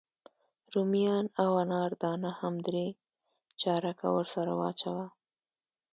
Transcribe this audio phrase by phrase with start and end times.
[0.73, 2.87] رومیان او انار دانه هم درې
[3.61, 5.05] چارکه ورسره واچوه.